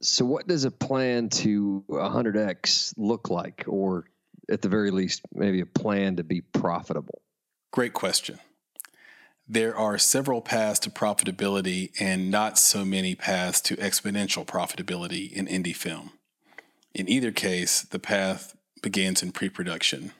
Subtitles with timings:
[0.00, 4.04] So, what does a plan to 100x look like, or
[4.48, 7.22] at the very least, maybe a plan to be profitable?
[7.72, 8.38] Great question.
[9.46, 15.46] There are several paths to profitability and not so many paths to exponential profitability in
[15.46, 16.12] indie film.
[16.94, 20.12] In either case, the path begins in pre production.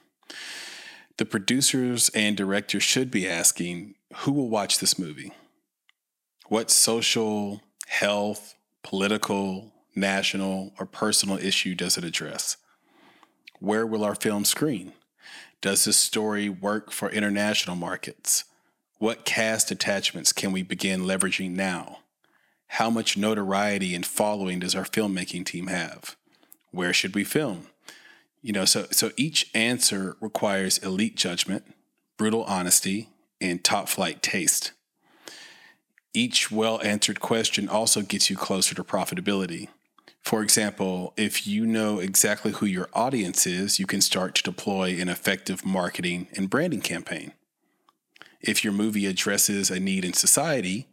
[1.17, 5.31] The producers and directors should be asking who will watch this movie?
[6.47, 12.57] What social, health, political, national, or personal issue does it address?
[13.59, 14.93] Where will our film screen?
[15.61, 18.45] Does this story work for international markets?
[18.97, 21.99] What cast attachments can we begin leveraging now?
[22.67, 26.15] How much notoriety and following does our filmmaking team have?
[26.71, 27.67] Where should we film?
[28.41, 31.65] You know, so so each answer requires elite judgment,
[32.15, 33.09] brutal honesty,
[33.41, 34.71] and top flight taste.
[36.13, 39.67] Each well answered question also gets you closer to profitability.
[40.21, 44.99] For example, if you know exactly who your audience is, you can start to deploy
[44.99, 47.33] an effective marketing and branding campaign.
[48.41, 50.87] If your movie addresses a need in society,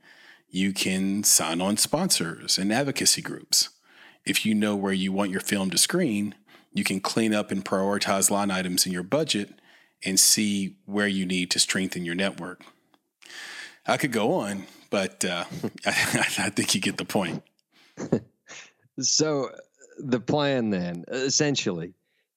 [0.48, 3.70] you can sign on sponsors and advocacy groups.
[4.24, 6.34] If you know where you want your film to screen,
[6.72, 9.60] you can clean up and prioritize line items in your budget
[10.04, 12.62] and see where you need to strengthen your network.
[13.86, 15.44] I could go on, but uh,
[15.86, 15.90] I,
[16.38, 17.42] I think you get the point.
[18.98, 19.50] So
[19.98, 21.94] the plan then, essentially,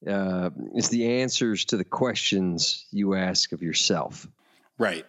[0.07, 4.27] uh, is the answers to the questions you ask of yourself.
[4.77, 5.05] Right.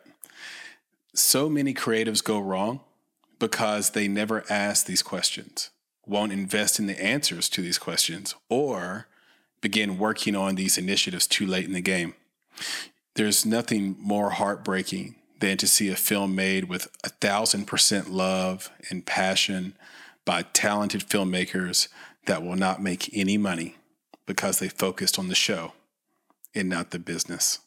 [1.15, 2.81] So many creatives go wrong
[3.39, 5.71] because they never ask these questions,
[6.07, 9.07] won't invest in the answers to these questions, or
[9.61, 12.15] begin working on these initiatives too late in the game.
[13.15, 18.71] There's nothing more heartbreaking than to see a film made with a thousand percent love
[18.91, 19.75] and passion
[20.25, 21.89] by talented filmmakers
[22.27, 23.77] that will not make any money
[24.27, 25.73] because they focused on the show
[26.55, 27.61] and not the business.